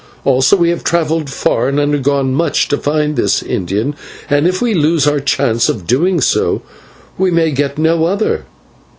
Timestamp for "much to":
2.33-2.75